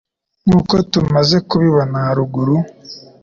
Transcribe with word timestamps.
Nkuko 0.45 0.75
tumaze 0.91 1.37
kubibona 1.49 1.95
harugu 2.05 2.41